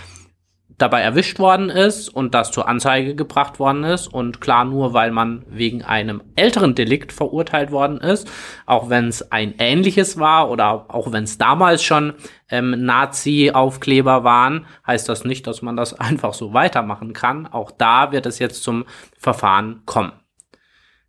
dabei 0.79 1.03
erwischt 1.03 1.39
worden 1.39 1.71
ist 1.71 2.09
und 2.09 2.35
das 2.35 2.51
zur 2.51 2.69
Anzeige 2.69 3.15
gebracht 3.15 3.59
worden 3.59 3.85
ist. 3.85 4.09
Und 4.09 4.41
klar, 4.41 4.65
nur 4.65 4.93
weil 4.93 5.11
man 5.11 5.45
wegen 5.49 5.83
einem 5.83 6.23
älteren 6.35 6.75
Delikt 6.75 7.13
verurteilt 7.13 7.71
worden 7.71 7.99
ist, 7.99 8.29
auch 8.67 8.91
wenn 8.91 9.09
es 9.09 9.31
ein 9.31 9.55
ähnliches 9.59 10.19
war 10.19 10.51
oder 10.51 10.87
auch 10.89 11.13
wenn 11.13 11.25
es 11.25 11.39
damals 11.39 11.83
schon 11.83 12.15
ähm, 12.49 12.85
Nazi-Aufkleber 12.85 14.25
waren, 14.25 14.67
heißt 14.87 15.09
das 15.09 15.25
nicht, 15.25 15.47
dass 15.47 15.63
man 15.63 15.77
das 15.77 15.95
einfach 16.01 16.35
so 16.35 16.53
weitermachen 16.53 17.13
kann. 17.13 17.47
Auch 17.47 17.71
da 17.71 18.13
wird 18.13 18.27
es 18.27 18.39
jetzt 18.39 18.63
zum 18.63 18.85
Verfahren 19.17 19.83
kommen. 19.87 20.13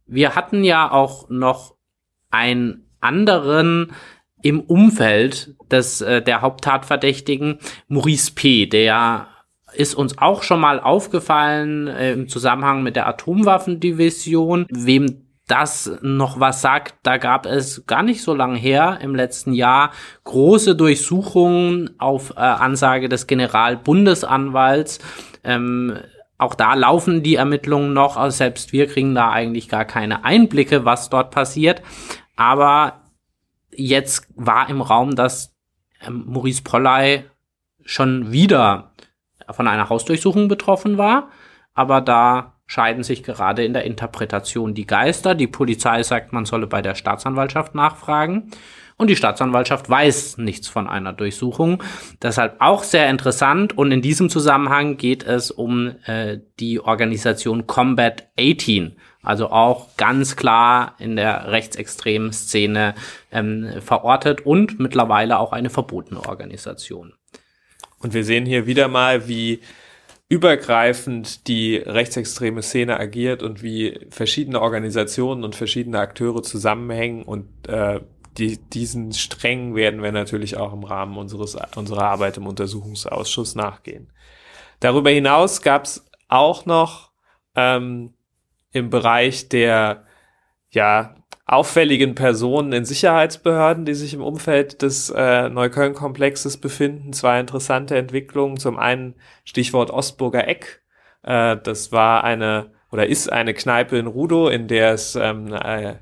Wir 0.06 0.36
hatten 0.36 0.64
ja 0.64 0.92
auch 0.92 1.30
noch 1.30 1.76
einen 2.30 2.86
anderen 3.02 3.94
im 4.46 4.60
Umfeld 4.60 5.56
des, 5.72 6.02
äh, 6.02 6.22
der 6.22 6.42
Haupttatverdächtigen 6.42 7.58
Maurice 7.88 8.32
P., 8.32 8.68
der 8.68 9.26
ist 9.74 9.96
uns 9.96 10.20
auch 10.20 10.44
schon 10.44 10.60
mal 10.60 10.80
aufgefallen 10.80 11.88
äh, 11.88 12.14
im 12.14 12.28
Zusammenhang 12.28 12.84
mit 12.84 12.96
der 12.96 13.08
Atomwaffendivision. 13.08 14.68
Wem 14.70 15.24
das 15.48 15.92
noch 16.04 16.40
was 16.40 16.62
sagt, 16.62 16.94
da 17.02 17.18
gab 17.18 17.48
es 17.48 17.88
gar 17.88 18.04
nicht 18.04 18.22
so 18.22 18.36
lange 18.36 18.58
her 18.58 19.00
im 19.02 19.16
letzten 19.16 19.52
Jahr 19.52 19.92
große 20.26 20.76
Durchsuchungen 20.76 22.00
auf 22.00 22.32
äh, 22.38 22.40
Ansage 22.40 23.10
des 23.10 23.26
Generalbundesanwalts. 23.26 25.00
Ähm, 25.44 25.98
auch 26.38 26.54
da 26.54 26.76
laufen 26.76 27.24
die 27.24 27.36
Ermittlungen 27.36 27.94
noch, 27.94 28.16
also 28.16 28.38
selbst 28.38 28.74
wir 28.74 28.86
kriegen 28.86 29.16
da 29.16 29.32
eigentlich 29.32 29.70
gar 29.70 29.86
keine 29.86 30.24
Einblicke, 30.24 30.86
was 30.86 31.10
dort 31.10 31.32
passiert. 31.32 31.82
Aber 32.36 33.05
jetzt 33.78 34.28
war 34.36 34.70
im 34.70 34.82
Raum, 34.82 35.16
dass 35.16 35.56
ähm, 36.02 36.24
Maurice 36.28 36.64
Polley 36.64 37.26
schon 37.84 38.32
wieder 38.32 38.92
von 39.52 39.68
einer 39.68 39.90
Hausdurchsuchung 39.90 40.48
betroffen 40.48 40.98
war, 40.98 41.30
aber 41.74 42.02
da 42.02 42.54
scheiden 42.66 43.04
sich 43.04 43.24
gerade 43.24 43.64
in 43.64 43.74
der 43.74 43.84
Interpretation 43.84 44.74
die 44.74 44.88
Geister. 44.88 45.36
Die 45.36 45.48
Polizei 45.48 46.02
sagt, 46.02 46.34
man 46.34 46.46
solle 46.46 46.66
bei 46.66 46.82
der 46.82 46.96
Staatsanwaltschaft 46.96 47.76
nachfragen 47.76 48.50
und 48.98 49.10
die 49.10 49.16
Staatsanwaltschaft 49.16 49.90
weiß 49.90 50.38
nichts 50.38 50.68
von 50.68 50.88
einer 50.88 51.14
Durchsuchung. 51.14 51.84
Deshalb 52.22 52.56
auch 52.60 52.84
sehr 52.84 53.10
interessant 53.10 53.78
und 53.78 53.92
in 53.92 54.02
diesem 54.02 54.30
Zusammenhang 54.30 54.98
geht 54.98 55.24
es 55.24 55.52
um 55.52 55.96
äh, 56.06 56.40
die 56.60 56.80
Organisation 56.80 57.68
Combat 57.68 58.30
18. 58.40 58.96
Also 59.26 59.50
auch 59.50 59.98
ganz 59.98 60.36
klar 60.36 60.96
in 61.00 61.16
der 61.16 61.52
rechtsextremen 61.52 62.32
Szene 62.32 62.96
ähm, 63.32 63.82
verortet 63.82 64.46
und 64.46 64.80
mittlerweile 64.80 65.40
auch 65.40 65.52
eine 65.52 65.70
verbotene 65.70 66.26
Organisation. 66.28 67.14
Und 68.00 68.14
wir 68.14 68.24
sehen 68.24 68.46
hier 68.46 68.68
wieder 68.68 68.88
mal, 68.88 69.28
wie 69.28 69.62
übergreifend 70.28 71.48
die 71.48 71.78
rechtsextreme 71.78 72.62
Szene 72.62 73.00
agiert 73.00 73.44
und 73.44 73.62
wie 73.62 74.00
verschiedene 74.10 74.62
Organisationen 74.62 75.44
und 75.44 75.56
verschiedene 75.56 76.00
Akteure 76.00 76.42
zusammenhängen 76.42 77.24
und 77.24 77.68
äh, 77.68 78.02
die, 78.38 78.58
diesen 78.58 79.14
Strängen 79.14 79.76
werden 79.76 80.04
wir 80.04 80.12
natürlich 80.12 80.58
auch 80.58 80.74
im 80.74 80.84
Rahmen 80.84 81.18
unseres, 81.18 81.56
unserer 81.76 82.06
Arbeit 82.06 82.38
im 82.38 82.48
Untersuchungsausschuss 82.48 83.56
nachgehen. 83.56 84.12
Darüber 84.80 85.10
hinaus 85.10 85.62
gab 85.62 85.86
es 85.86 86.06
auch 86.28 86.66
noch 86.66 87.12
ähm, 87.56 88.15
im 88.76 88.90
Bereich 88.90 89.48
der 89.48 90.04
ja, 90.70 91.16
auffälligen 91.46 92.14
Personen 92.14 92.74
in 92.74 92.84
Sicherheitsbehörden, 92.84 93.86
die 93.86 93.94
sich 93.94 94.14
im 94.14 94.22
Umfeld 94.22 94.82
des 94.82 95.10
äh, 95.16 95.50
Neukölln-Komplexes 95.50 96.58
befinden. 96.58 97.14
Zwei 97.14 97.40
interessante 97.40 97.96
Entwicklungen. 97.98 98.58
Zum 98.58 98.78
einen 98.78 99.16
Stichwort 99.46 99.92
Ostburger 99.92 100.48
Eck. 100.48 100.82
Äh, 101.24 101.56
das 101.64 101.94
war 101.94 102.26
eine 102.26 102.72
oder 102.92 103.08
ist 103.08 103.32
eine 103.32 103.54
Kneipe 103.54 103.98
in 103.98 104.08
Rudow, 104.08 104.50
in 104.50 104.68
der 104.68 104.92
es 104.92 105.16
ähm, 105.16 105.54
äh, 105.54 105.96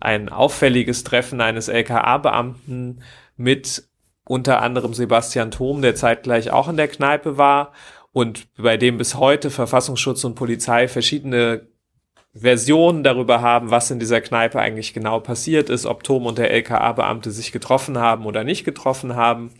ein 0.00 0.28
auffälliges 0.28 1.04
Treffen 1.04 1.40
eines 1.40 1.68
LKA-Beamten 1.68 3.02
mit 3.36 3.88
unter 4.24 4.62
anderem 4.62 4.94
Sebastian 4.94 5.52
Thom, 5.52 5.82
der 5.82 5.94
zeitgleich 5.94 6.50
auch 6.50 6.68
in 6.68 6.76
der 6.76 6.88
Kneipe 6.88 7.38
war 7.38 7.72
und 8.12 8.48
bei 8.56 8.76
dem 8.76 8.98
bis 8.98 9.14
heute 9.14 9.50
Verfassungsschutz 9.50 10.24
und 10.24 10.34
Polizei 10.34 10.88
verschiedene 10.88 11.68
Versionen 12.38 13.02
darüber 13.02 13.40
haben, 13.40 13.70
was 13.70 13.90
in 13.90 13.98
dieser 13.98 14.20
Kneipe 14.20 14.60
eigentlich 14.60 14.94
genau 14.94 15.20
passiert 15.20 15.70
ist, 15.70 15.86
ob 15.86 16.04
Tom 16.04 16.26
und 16.26 16.38
der 16.38 16.50
LKA-Beamte 16.50 17.30
sich 17.30 17.52
getroffen 17.52 17.98
haben 17.98 18.26
oder 18.26 18.44
nicht 18.44 18.64
getroffen 18.64 19.16
haben. 19.16 19.52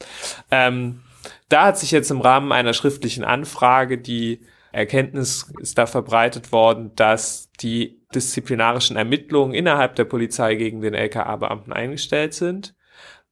Ähm, 0.51 1.03
da 1.49 1.67
hat 1.67 1.79
sich 1.79 1.91
jetzt 1.91 2.11
im 2.11 2.21
Rahmen 2.21 2.53
einer 2.53 2.73
schriftlichen 2.73 3.25
Anfrage 3.25 3.99
die 3.99 4.41
Erkenntnis 4.77 5.51
ist 5.59 5.79
da 5.79 5.87
verbreitet 5.87 6.53
worden, 6.53 6.95
dass 6.97 7.51
die 7.61 8.03
disziplinarischen 8.15 8.97
Ermittlungen 8.97 9.55
innerhalb 9.55 9.97
der 9.97 10.05
Polizei 10.05 10.55
gegen 10.55 10.83
den 10.83 10.93
LKA-Beamten 10.93 11.73
eingestellt 11.73 12.35
sind 12.35 12.75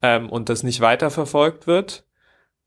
ähm, 0.00 0.30
und 0.30 0.48
das 0.48 0.62
nicht 0.62 0.80
weiterverfolgt 0.80 1.66
wird. 1.66 2.06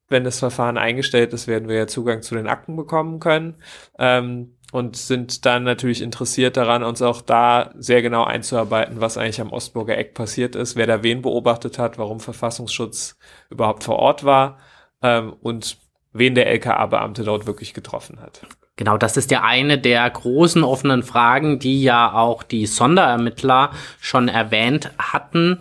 Wenn 0.10 0.24
das 0.24 0.38
Verfahren 0.38 0.78
eingestellt 0.78 1.34
ist, 1.34 1.48
werden 1.48 1.68
wir 1.68 1.76
ja 1.76 1.88
Zugang 1.88 2.22
zu 2.22 2.36
den 2.36 2.48
Akten 2.48 2.76
bekommen 2.76 3.20
können. 3.20 3.56
Ähm, 3.98 4.57
und 4.72 4.98
sind 4.98 5.46
dann 5.46 5.64
natürlich 5.64 6.02
interessiert 6.02 6.58
daran, 6.58 6.84
uns 6.84 7.02
auch 7.02 7.22
da 7.22 7.72
sehr 7.78 8.02
genau 8.02 8.24
einzuarbeiten, 8.24 9.00
was 9.00 9.18
eigentlich 9.18 9.40
am 9.42 9.52
Ostburger 9.52 9.98
Eck 9.98 10.14
passiert 10.14 10.56
ist, 10.56 10.76
wer 10.76 10.88
da 10.88 11.04
wen 11.04 11.22
beobachtet 11.22 11.80
hat, 11.80 11.98
warum 11.98 12.20
Verfassungsschutz 12.20 13.18
überhaupt 13.50 13.84
vor 13.84 13.98
Ort 13.98 14.24
war 14.24 14.58
ähm, 15.02 15.34
und 15.42 15.78
wen 16.12 16.36
der 16.36 16.48
LKA-Beamte 16.48 17.24
dort 17.24 17.48
wirklich 17.48 17.74
getroffen 17.74 18.20
hat. 18.22 18.42
Genau, 18.76 18.98
das 18.98 19.18
ist 19.18 19.32
ja 19.32 19.42
eine 19.42 19.80
der 19.80 20.08
großen 20.08 20.64
offenen 20.64 21.02
Fragen, 21.02 21.60
die 21.60 21.82
ja 21.82 22.14
auch 22.14 22.44
die 22.44 22.68
Sonderermittler 22.68 23.72
schon 24.00 24.28
erwähnt 24.28 24.92
hatten. 25.00 25.60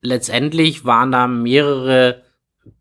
Letztendlich 0.00 0.84
waren 0.84 1.12
da 1.12 1.28
mehrere 1.28 2.22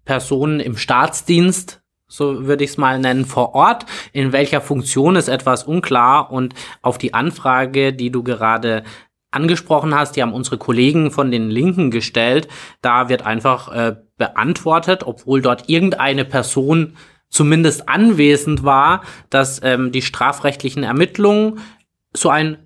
Personen 0.03 0.59
im 0.59 0.77
Staatsdienst, 0.77 1.81
so 2.07 2.45
würde 2.47 2.63
ich 2.63 2.71
es 2.71 2.77
mal 2.77 2.99
nennen, 2.99 3.25
vor 3.25 3.53
Ort. 3.53 3.85
In 4.13 4.31
welcher 4.31 4.61
Funktion 4.61 5.15
ist 5.15 5.27
etwas 5.27 5.63
unklar 5.63 6.31
und 6.31 6.53
auf 6.81 6.97
die 6.97 7.13
Anfrage, 7.13 7.93
die 7.93 8.11
du 8.11 8.23
gerade 8.23 8.83
angesprochen 9.31 9.93
hast, 9.93 10.15
die 10.15 10.21
haben 10.21 10.33
unsere 10.33 10.57
Kollegen 10.57 11.11
von 11.11 11.31
den 11.31 11.49
Linken 11.49 11.91
gestellt. 11.91 12.47
Da 12.81 13.09
wird 13.09 13.25
einfach 13.25 13.71
äh, 13.73 13.95
beantwortet, 14.17 15.03
obwohl 15.05 15.41
dort 15.41 15.69
irgendeine 15.69 16.25
Person 16.25 16.95
zumindest 17.29 17.89
anwesend 17.89 18.63
war, 18.63 19.01
dass 19.29 19.61
ähm, 19.63 19.91
die 19.91 20.01
strafrechtlichen 20.01 20.83
Ermittlungen 20.83 21.59
so 22.13 22.29
ein 22.29 22.57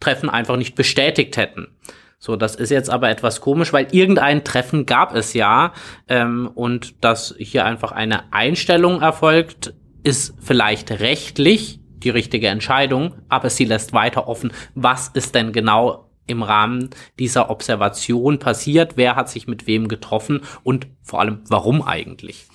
Treffen 0.00 0.30
einfach 0.30 0.56
nicht 0.56 0.74
bestätigt 0.74 1.36
hätten. 1.36 1.76
So, 2.22 2.36
das 2.36 2.54
ist 2.54 2.68
jetzt 2.68 2.90
aber 2.90 3.08
etwas 3.08 3.40
komisch, 3.40 3.72
weil 3.72 3.88
irgendein 3.92 4.44
Treffen 4.44 4.84
gab 4.84 5.14
es 5.14 5.32
ja 5.32 5.72
ähm, 6.06 6.50
und 6.54 7.02
dass 7.02 7.34
hier 7.38 7.64
einfach 7.64 7.92
eine 7.92 8.30
Einstellung 8.30 9.00
erfolgt, 9.00 9.72
ist 10.02 10.34
vielleicht 10.38 10.90
rechtlich 11.00 11.80
die 11.88 12.10
richtige 12.10 12.48
Entscheidung, 12.48 13.14
aber 13.30 13.48
sie 13.48 13.64
lässt 13.64 13.94
weiter 13.94 14.28
offen, 14.28 14.52
was 14.74 15.08
ist 15.08 15.34
denn 15.34 15.52
genau 15.52 16.10
im 16.26 16.42
Rahmen 16.42 16.90
dieser 17.18 17.48
Observation 17.48 18.38
passiert, 18.38 18.96
wer 18.96 19.16
hat 19.16 19.30
sich 19.30 19.48
mit 19.48 19.66
wem 19.66 19.88
getroffen 19.88 20.42
und 20.62 20.88
vor 21.02 21.20
allem 21.20 21.40
warum 21.48 21.80
eigentlich. 21.82 22.46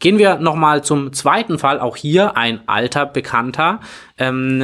Gehen 0.00 0.18
wir 0.18 0.36
nochmal 0.36 0.82
zum 0.82 1.12
zweiten 1.12 1.58
Fall, 1.60 1.78
auch 1.78 1.96
hier 1.96 2.36
ein 2.36 2.68
alter 2.68 3.06
Bekannter, 3.06 3.80
ähm, 4.16 4.60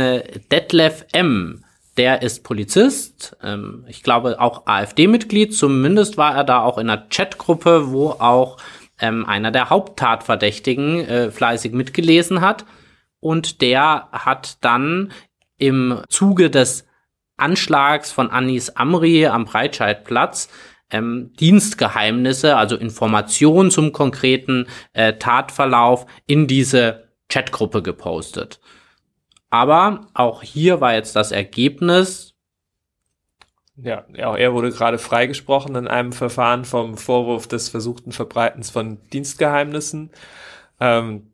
Detlef 0.51 1.07
M. 1.13 1.63
Der 1.97 2.23
ist 2.23 2.43
Polizist, 2.43 3.37
ähm, 3.43 3.85
ich 3.89 4.03
glaube 4.03 4.41
auch 4.41 4.67
AfD-Mitglied, 4.67 5.55
zumindest 5.55 6.17
war 6.17 6.35
er 6.35 6.45
da 6.45 6.63
auch 6.63 6.79
in 6.79 6.91
einer 6.91 7.07
Chatgruppe, 7.09 7.93
wo 7.93 8.11
auch 8.11 8.57
ähm, 9.01 9.27
einer 9.27 9.51
der 9.51 9.71
Haupttatverdächtigen 9.71 11.07
äh, 11.07 11.31
fleißig 11.31 11.73
mitgelesen 11.73 12.41
hat. 12.41 12.65
Und 13.21 13.61
der 13.63 14.09
hat 14.13 14.59
dann 14.61 15.13
im 15.57 16.01
Zuge 16.09 16.51
des 16.51 16.87
Anschlags 17.37 18.11
von 18.11 18.31
Anis 18.31 18.71
Amri 18.71 19.27
am 19.27 19.45
Breitscheidplatz 19.45 20.49
ähm, 20.91 21.33
Dienstgeheimnisse, 21.41 22.57
also 22.57 22.77
Informationen 22.77 23.71
zum 23.71 23.93
konkreten 23.93 24.67
äh, 24.93 25.15
Tatverlauf 25.15 26.07
in 26.27 26.47
diese 26.47 27.09
Chatgruppe 27.29 27.83
gepostet. 27.83 28.61
Aber 29.55 30.09
auch 30.15 30.43
hier 30.43 30.81
war 30.81 30.95
jetzt 30.95 31.15
das 31.15 31.31
Ergebnis. 31.31 32.35
Ja, 33.77 34.05
ja, 34.13 34.37
er 34.37 34.53
wurde 34.53 34.73
gerade 34.73 34.99
freigesprochen 34.99 35.77
in 35.77 35.87
einem 35.87 36.13
Verfahren 36.13 36.65
vom 36.65 36.97
Vorwurf 36.97 37.47
des 37.47 37.69
versuchten 37.69 38.11
Verbreitens 38.11 38.71
von 38.71 38.99
Dienstgeheimnissen. 39.13 40.11
Ähm, 40.81 41.31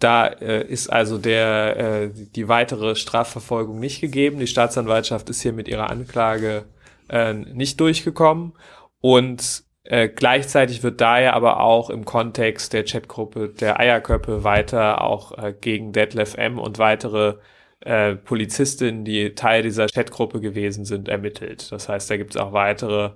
da 0.00 0.26
äh, 0.26 0.66
ist 0.66 0.88
also 0.88 1.18
der, 1.18 1.76
äh, 1.76 2.10
die 2.12 2.48
weitere 2.48 2.96
Strafverfolgung 2.96 3.78
nicht 3.78 4.00
gegeben. 4.00 4.40
Die 4.40 4.48
Staatsanwaltschaft 4.48 5.30
ist 5.30 5.40
hier 5.40 5.52
mit 5.52 5.68
ihrer 5.68 5.88
Anklage 5.88 6.64
äh, 7.08 7.32
nicht 7.32 7.78
durchgekommen. 7.78 8.54
Und 9.00 9.62
äh, 9.88 10.08
gleichzeitig 10.08 10.82
wird 10.82 11.00
daher 11.00 11.34
aber 11.34 11.60
auch 11.60 11.90
im 11.90 12.04
Kontext 12.04 12.72
der 12.72 12.84
Chatgruppe 12.84 13.48
der 13.48 13.78
Eierköppe 13.78 14.42
weiter 14.42 15.00
auch 15.00 15.36
äh, 15.38 15.52
gegen 15.52 15.92
Detlef 15.92 16.34
M. 16.34 16.58
und 16.58 16.78
weitere 16.78 17.36
äh, 17.80 18.16
Polizistinnen, 18.16 19.04
die 19.04 19.34
Teil 19.34 19.62
dieser 19.62 19.86
Chatgruppe 19.86 20.40
gewesen 20.40 20.84
sind, 20.84 21.08
ermittelt. 21.08 21.70
Das 21.70 21.88
heißt, 21.88 22.10
da 22.10 22.16
gibt 22.16 22.34
es 22.34 22.40
auch 22.40 22.52
weitere 22.52 23.10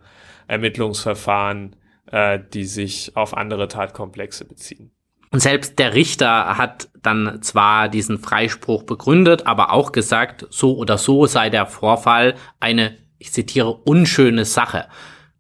Ermittlungsverfahren, 0.47 1.75
äh, 2.07 2.39
die 2.53 2.65
sich 2.65 3.17
auf 3.17 3.37
andere 3.37 3.67
Tatkomplexe 3.67 4.45
beziehen. 4.45 4.93
Und 5.33 5.41
selbst 5.41 5.79
der 5.79 5.95
Richter 5.95 6.57
hat 6.57 6.89
dann 7.03 7.41
zwar 7.43 7.89
diesen 7.89 8.19
Freispruch 8.19 8.85
begründet, 8.85 9.47
aber 9.47 9.73
auch 9.73 9.91
gesagt, 9.91 10.47
so 10.51 10.77
oder 10.77 10.99
so 10.99 11.27
sei 11.27 11.51
der 11.51 11.67
Vorfall 11.67 12.35
eine, 12.61 12.97
ich 13.19 13.33
zitiere, 13.33 13.73
unschöne 13.73 14.45
Sache. 14.45 14.87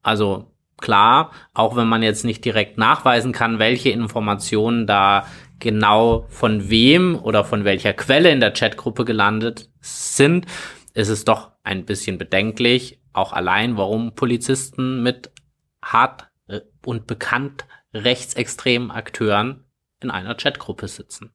Also 0.02 0.49
klar, 0.80 1.30
auch 1.54 1.76
wenn 1.76 1.88
man 1.88 2.02
jetzt 2.02 2.24
nicht 2.24 2.44
direkt 2.44 2.78
nachweisen 2.78 3.32
kann, 3.32 3.58
welche 3.58 3.90
Informationen 3.90 4.86
da 4.86 5.26
genau 5.58 6.26
von 6.28 6.70
wem 6.70 7.16
oder 7.16 7.44
von 7.44 7.64
welcher 7.64 7.92
Quelle 7.92 8.30
in 8.30 8.40
der 8.40 8.52
Chatgruppe 8.52 9.04
gelandet 9.04 9.68
sind, 9.80 10.46
ist 10.94 11.08
es 11.08 11.24
doch 11.24 11.52
ein 11.62 11.84
bisschen 11.84 12.18
bedenklich, 12.18 12.98
auch 13.12 13.32
allein, 13.32 13.76
warum 13.76 14.14
Polizisten 14.14 15.02
mit 15.02 15.30
hart 15.82 16.28
äh, 16.48 16.60
und 16.84 17.06
bekannt 17.06 17.66
rechtsextremen 17.92 18.90
Akteuren 18.90 19.64
in 20.02 20.10
einer 20.10 20.34
Chatgruppe 20.34 20.88
sitzen. 20.88 21.32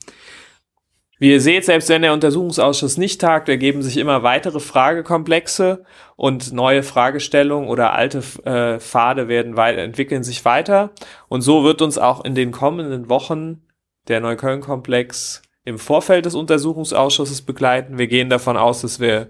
Wie 1.17 1.31
ihr 1.31 1.39
seht, 1.39 1.63
selbst 1.63 1.87
wenn 1.87 2.01
der 2.01 2.11
Untersuchungsausschuss 2.11 2.97
nicht 2.97 3.21
tagt, 3.21 3.47
ergeben 3.47 3.81
sich 3.81 3.95
immer 3.97 4.23
weitere 4.23 4.59
Fragekomplexe 4.59 5.85
und 6.17 6.51
neue 6.51 6.83
Fragestellungen 6.83 7.69
oder 7.69 7.93
alte 7.93 8.21
äh, 8.43 8.79
Pfade 8.79 9.29
werden 9.29 9.55
weit 9.55 9.77
entwickeln 9.77 10.23
sich 10.23 10.43
weiter. 10.43 10.91
Und 11.29 11.41
so 11.41 11.63
wird 11.63 11.81
uns 11.81 11.97
auch 11.97 12.25
in 12.25 12.35
den 12.35 12.51
kommenden 12.51 13.09
Wochen 13.09 13.61
der 14.09 14.19
Neukölln-Komplex 14.19 15.41
im 15.63 15.79
Vorfeld 15.79 16.25
des 16.25 16.35
Untersuchungsausschusses 16.35 17.41
begleiten. 17.43 17.97
Wir 17.97 18.07
gehen 18.07 18.29
davon 18.29 18.57
aus, 18.57 18.81
dass 18.81 18.99
wir 18.99 19.29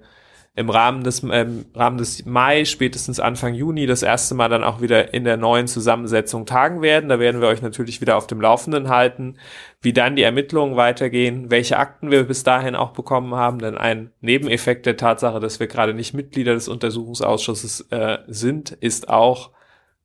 im 0.56 0.70
Rahmen 0.70 1.04
des, 1.04 1.22
ähm, 1.24 1.66
Rahmen 1.76 1.98
des 1.98 2.26
Mai, 2.26 2.64
spätestens 2.64 3.20
Anfang 3.20 3.54
Juni, 3.54 3.88
das 3.88 4.04
erste 4.04 4.36
Mal 4.36 4.48
dann 4.48 4.64
auch 4.64 4.80
wieder 4.80 5.14
in 5.14 5.26
der 5.26 5.36
neuen 5.36 5.68
Zusammensetzung 5.68 6.46
tagen 6.46 6.82
werden. 6.82 7.10
Da 7.10 7.20
werden 7.20 7.42
wir 7.42 7.50
euch 7.50 7.62
natürlich 7.62 8.00
wieder 8.00 8.16
auf 8.16 8.26
dem 8.26 8.40
Laufenden 8.40 8.88
halten, 8.88 9.38
wie 9.82 9.92
dann 9.92 10.16
die 10.16 10.24
Ermittlungen 10.24 10.78
weitergehen, 10.78 11.52
welche 11.52 11.78
Akten 11.78 12.10
wir 12.10 12.24
bis 12.24 12.44
dahin 12.44 12.76
auch 12.76 12.92
bekommen 12.92 13.36
haben. 13.36 13.60
Denn 13.60 13.78
ein 13.78 14.12
Nebeneffekt 14.22 14.86
der 14.86 14.96
Tatsache, 14.96 15.42
dass 15.42 15.60
wir 15.60 15.68
gerade 15.68 15.94
nicht 15.94 16.14
Mitglieder 16.14 16.54
des 16.54 16.70
Untersuchungsausschusses 16.70 17.88
äh, 17.92 18.20
sind, 18.28 18.72
ist 18.72 19.10
auch, 19.10 19.52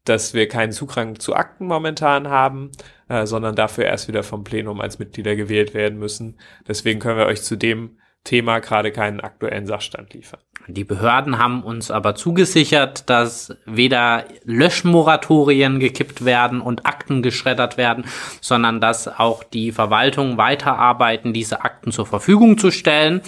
dass 0.04 0.34
wir 0.34 0.48
keinen 0.48 0.72
Zugang 0.72 1.20
zu 1.20 1.36
Akten 1.36 1.66
momentan 1.66 2.28
haben, 2.28 2.72
äh, 3.08 3.24
sondern 3.24 3.54
dafür 3.54 3.84
erst 3.84 4.08
wieder 4.08 4.24
vom 4.24 4.42
Plenum 4.42 4.80
als 4.80 4.98
Mitglieder 4.98 5.36
gewählt 5.36 5.74
werden 5.74 6.00
müssen. 6.00 6.40
Deswegen 6.66 6.98
können 6.98 7.18
wir 7.18 7.26
euch 7.26 7.42
zu 7.42 7.54
dem 7.54 7.99
Thema 8.24 8.58
gerade 8.58 8.92
keinen 8.92 9.20
aktuellen 9.20 9.66
Sachstand 9.66 10.12
liefern. 10.12 10.40
Die 10.68 10.84
Behörden 10.84 11.38
haben 11.38 11.62
uns 11.62 11.90
aber 11.90 12.14
zugesichert, 12.14 13.08
dass 13.08 13.56
weder 13.64 14.24
Löschmoratorien 14.44 15.80
gekippt 15.80 16.24
werden 16.24 16.60
und 16.60 16.86
Akten 16.86 17.22
geschreddert 17.22 17.76
werden, 17.76 18.04
sondern 18.40 18.80
dass 18.80 19.08
auch 19.08 19.42
die 19.42 19.72
Verwaltung 19.72 20.36
weiterarbeiten, 20.36 21.32
diese 21.32 21.64
Akten 21.64 21.92
zur 21.92 22.06
Verfügung 22.06 22.58
zu 22.58 22.70
stellen. 22.70 23.22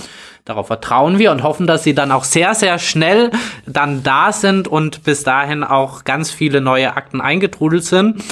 Darauf 0.44 0.66
vertrauen 0.66 1.18
wir 1.18 1.31
und 1.33 1.42
hoffen, 1.42 1.66
dass 1.66 1.85
sie 1.85 1.94
dann 1.94 2.12
auch 2.12 2.24
sehr, 2.24 2.55
sehr 2.55 2.78
schnell 2.78 3.31
dann 3.66 4.02
da 4.02 4.31
sind 4.33 4.68
und 4.68 5.05
bis 5.05 5.24
dahin 5.24 5.64
auch 5.64 6.05
ganz 6.05 6.31
viele 6.31 6.61
neue 6.61 6.96
Akten 6.96 7.20
eingetrudelt 7.20 7.85
sind. 7.85 8.22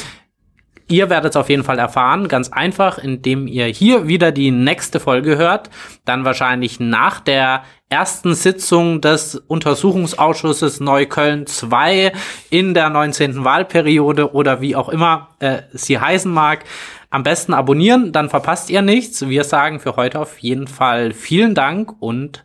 Ihr 0.90 1.08
werdet 1.08 1.30
es 1.30 1.36
auf 1.36 1.48
jeden 1.48 1.62
Fall 1.62 1.78
erfahren, 1.78 2.26
ganz 2.26 2.48
einfach, 2.48 2.98
indem 2.98 3.46
ihr 3.46 3.66
hier 3.66 4.08
wieder 4.08 4.32
die 4.32 4.50
nächste 4.50 4.98
Folge 4.98 5.36
hört, 5.38 5.70
dann 6.04 6.24
wahrscheinlich 6.24 6.80
nach 6.80 7.20
der 7.20 7.62
ersten 7.88 8.34
Sitzung 8.34 9.00
des 9.00 9.36
Untersuchungsausschusses 9.36 10.80
Neukölln 10.80 11.46
2 11.46 12.12
in 12.50 12.74
der 12.74 12.90
19. 12.90 13.44
Wahlperiode 13.44 14.34
oder 14.34 14.60
wie 14.60 14.74
auch 14.74 14.88
immer 14.88 15.28
äh, 15.38 15.62
sie 15.72 16.00
heißen 16.00 16.32
mag. 16.32 16.64
Am 17.08 17.22
besten 17.22 17.54
abonnieren, 17.54 18.10
dann 18.10 18.28
verpasst 18.28 18.68
ihr 18.68 18.82
nichts. 18.82 19.28
Wir 19.28 19.44
sagen 19.44 19.78
für 19.78 19.94
heute 19.94 20.18
auf 20.18 20.38
jeden 20.40 20.66
Fall 20.66 21.12
vielen 21.12 21.54
Dank 21.54 22.02
und 22.02 22.44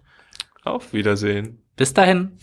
auf 0.63 0.93
Wiedersehen. 0.93 1.63
Bis 1.75 1.95
dahin. 1.95 2.37